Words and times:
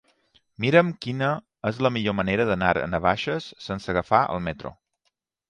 Mira'm 0.63 0.87
quina 1.05 1.27
és 1.71 1.81
la 1.87 1.91
millor 1.97 2.15
manera 2.21 2.47
d'anar 2.53 2.73
a 2.81 2.89
Navaixes 2.95 3.51
sense 3.67 3.93
agafar 3.95 4.25
el 4.39 4.43
metro. 4.51 4.75